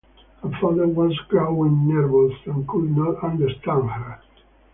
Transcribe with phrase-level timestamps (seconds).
[0.41, 4.19] Her father was growing nervous, and could not understand her.